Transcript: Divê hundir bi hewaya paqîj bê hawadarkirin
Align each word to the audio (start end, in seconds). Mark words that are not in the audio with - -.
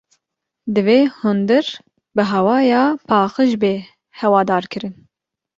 Divê 0.75 0.97
hundir 1.17 1.65
bi 2.15 2.23
hewaya 2.31 2.83
paqîj 3.09 3.51
bê 3.61 3.73
hawadarkirin 4.19 4.95